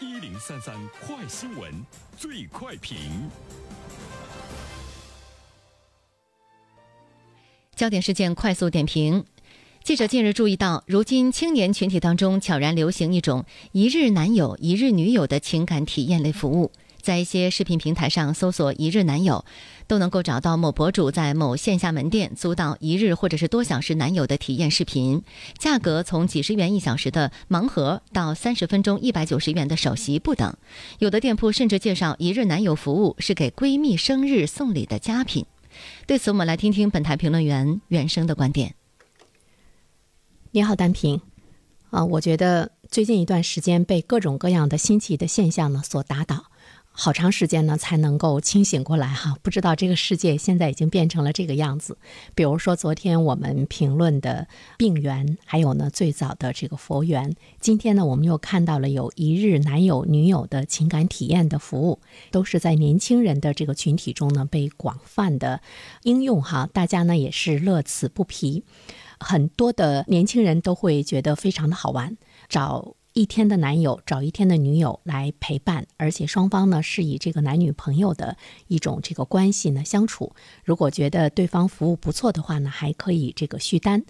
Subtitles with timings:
[0.00, 1.72] 一零三三快新闻，
[2.16, 3.28] 最快评。
[7.74, 9.24] 焦点事件快速点评。
[9.82, 16.70] 记者近日注意到，如今青年群体当中悄然流行一种“一日男友、一日女友”的情感体验类服务。
[17.08, 19.42] 在一些视频平台上搜索“一日男友”，
[19.88, 25.22] 都能够找到某博主在某线下门店租到一日或者是多小时男友的体验视频，
[25.56, 30.54] 价格从几十元一小时的盲盒到三十分钟一百九十元的首席不等。
[30.98, 35.46] 有的店铺甚至介绍一日男友服务是给闺蜜生日送礼的佳品。
[36.06, 38.74] 对此，我们来听听本台评论员袁生的观点。
[40.50, 41.22] 你好，单平。
[41.88, 46.44] 啊，我觉得最近一段时间被各种各样的新奇的现象呢所打倒。
[47.00, 51.96] 好长时间呢才能够清醒过来哈，不知道这个世界现在已经变成了这个样子。
[52.34, 62.00] 比如说昨天我们评论的病源，还有呢最早的这个佛缘，今天呢我们又看到了有一日男友女友的情感体验的服务，
[62.32, 65.60] 都是在年轻人的这个群体中呢被广泛的
[66.02, 68.64] 应用哈，大家呢也是乐此不疲，
[69.20, 72.16] 很多的年轻人都会觉得非常的好玩，
[72.48, 72.97] 找。
[73.18, 78.36] 一天的男友找一天的女友来陪伴，而且双方呢是以这个男女朋友的
[78.68, 80.36] 一种这个关系呢相处。
[80.64, 84.04] 如果觉得对方服务不错的话呢，还可以这个续单。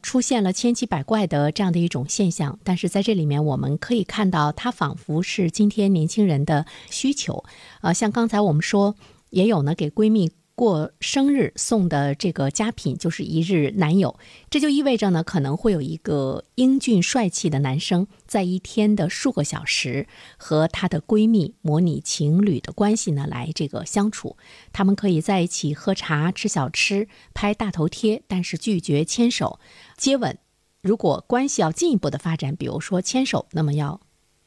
[0.00, 7.42] 出现了千奇百怪的这样的一种现象，但是在这里面我们可以看到，它仿佛是今天年轻人的需求。
[7.80, 8.94] 呃，像刚才我们说，
[9.30, 10.30] 也有呢给闺蜜。
[10.54, 14.18] 过生日送的这个佳品就是一日男友，
[14.50, 24.36] 这就意味着呢，可能会有一个英俊帅气的男生，在一天的数个小时和他的闺蜜模拟情侣的关系呢，来这个相处。
[24.72, 29.58] 他们可以在一起喝茶、吃小吃、拍大头贴，但是拒绝牵手、
[29.96, 30.38] 接吻。
[30.82, 34.00] 如果关系要进一步的发展，比如说牵手，那么要。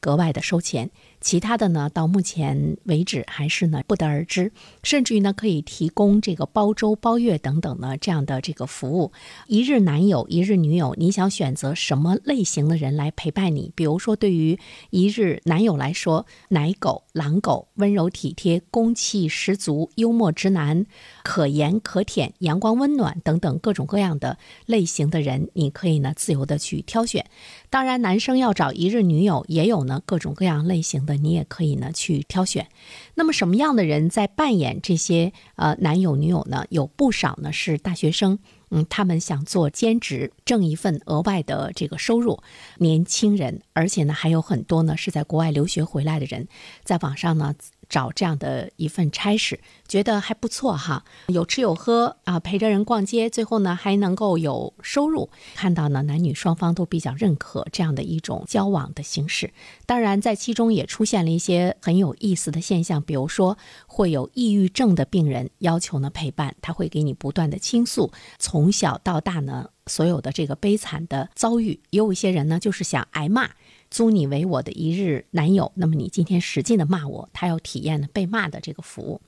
[0.00, 0.90] 格外的收钱，
[1.22, 4.52] 其他的呢，到目前为止还是呢不得而知。
[4.82, 9.12] 甚至于呢，可以提供这个包周、包月等等呢这样的这个服务。
[9.46, 13.72] 一日男友、一日女友，你想选择什么类型的人来陪伴你？
[13.74, 14.58] 比如说，对于
[14.90, 20.84] 一日男友来说，奶狗、狼狗，温柔体贴、攻气十足、幽默直男、
[21.22, 24.36] 可盐可舔、阳光温暖等等各种各样的
[24.66, 27.24] 类型的人，你可以呢自由的去挑选。
[27.70, 32.68] 当然，男生要找一日女友，也有呢各种各样类型的， 你也可以呢去挑选。
[33.14, 36.64] 那么什么样的人在扮演这些呃男友女友呢？
[36.70, 38.38] 有不少呢是大学生，
[38.70, 42.40] 嗯，他们想做兼职，挣一份额外的这个收入。
[42.78, 46.48] 年轻人，而且呢还有很多呢是在国外留学回来的人，
[46.84, 47.54] 在网上呢。
[47.92, 55.28] 找这样的一份差事，觉得还不错哈，有吃有喝啊，陪着人逛街，最后呢还能够有收入。
[55.54, 59.52] 看到呢，男女双方都比较认可这样的一种交往的形式。
[59.84, 71.78] 当然，在其中也出现了一些很有意思的现象，比如说会有抑郁症的病人要求呢陪伴，他会给你不断的倾诉从小到大呢所有的这个悲惨的遭遇。
[71.90, 73.50] 也有一些人呢就是想挨骂。
[73.92, 79.20] 租你为我的一日男友，那么你今天使劲的骂我，他要体验被骂的这个服务。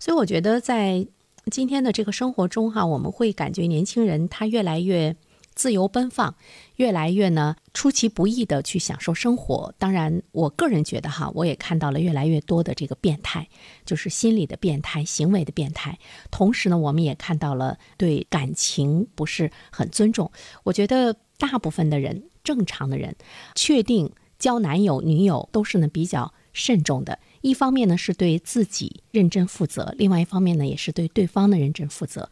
[0.00, 1.06] 所以我觉得在
[1.48, 5.14] 今天的这个生活中哈，我们会感觉年轻人他越来越
[5.54, 6.34] 自由奔放，
[6.74, 9.72] 越来越呢出其不意的去享受生活。
[9.78, 13.46] 当然，我个人觉得哈，我也看到了越来越多的这个变态，
[13.86, 15.96] 就是心理的变态、行为的变态。
[16.32, 20.32] 同时呢，我们也看到了对感情不是很尊重。
[20.64, 22.24] 我觉得大部分的人。
[22.42, 23.16] 正常的人，
[23.54, 27.18] 确定交男友女友都是呢比较慎重的。
[27.42, 32.30] 一方面呢是对自己认真负责，另外一方面呢也是对对方的认真负责。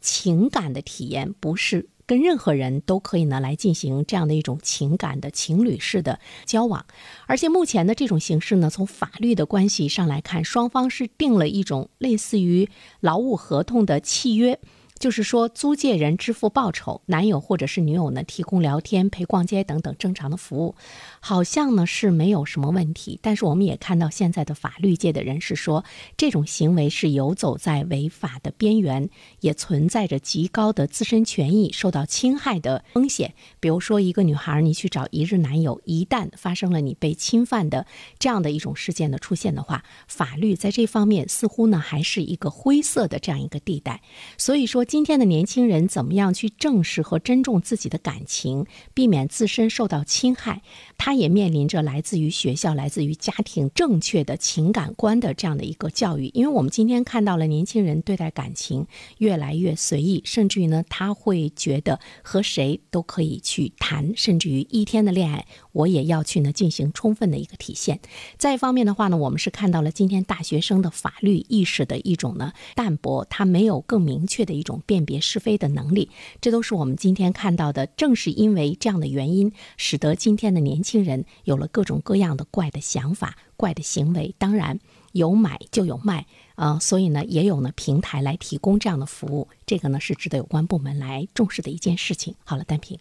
[0.00, 6.86] 情感的体验不是跟任何人都可以呢来进行这样的一种情感的情侣式的交往。
[7.26, 12.68] 而且目前的这种形式呢，从法律的关系上来看，双方是定了一种类似于
[13.00, 14.58] 劳务合同的契约。
[14.98, 20.74] 就是说，租借人支付报酬，男友或者是女友呢提供聊天、陪逛街等等正常的服务，
[21.20, 23.16] 好像呢是没有什么问题。
[23.22, 25.84] 但是我们也看到现在的法律界的人士说，
[26.16, 29.08] 这种行为是游走在违法的边缘，
[29.38, 33.34] 也存在着极高的自身权益受到侵害的风险。
[33.60, 37.86] 比如说，一个女孩你去找一日男友，一旦发生了你被侵犯的
[38.18, 44.00] 这样的一种事件的出现的话，法律在这方面似乎呢还是一个灰色的这样一个地带。
[44.36, 44.87] 所以说。
[44.88, 48.64] 今天的年轻人怎么样去正视和珍重自己的感情，
[48.94, 50.62] 避免自身受到侵害。
[50.96, 56.30] 他也面临着来自于学校、来自于家庭正确的情感观的这样的一个教育。
[56.32, 58.86] 因为我们今天看到了年轻人对待感情
[59.18, 68.00] 越来越随意，甚至于呢，他会觉得和谁都可以去谈，甚至于一天的恋爱我也要去呢进行充分的一个体现。
[68.38, 76.10] 再一方面的话呢，我们是看到了今天大学生的法律意识的一种呢淡薄，他没有更明确的一种辨别是非的能力，
[76.40, 77.86] 这都是我们今天看到的。
[77.86, 84.34] 正是因为这样的原因，使得今天的年轻人有了各种各样的怪的想法、怪的行为。
[84.38, 84.78] 当然，
[85.12, 92.34] 有买就有卖啊，所以呢，也有呢平台来提供这样的服务，这个呢是值得有关部门来重视的一件事情。
[92.44, 92.98] 好了，单平，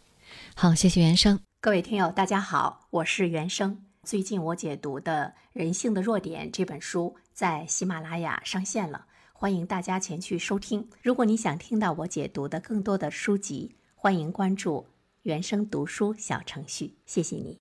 [0.56, 1.40] 好，谢谢原生。
[1.60, 3.84] 各位听友，大家好，我是原生。
[4.04, 9.06] 最近我解读的《人性的弱点》这本书在喜马拉雅上线了，
[9.40, 10.90] 欢迎大家前去收听。
[11.04, 14.88] 如果你想听到我解读的更多的书籍，欢迎关注
[15.22, 16.96] 原声读书小程序。
[17.06, 17.60] 谢谢你。